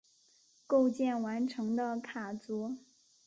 [0.65, 2.75] 构建完成的卡组。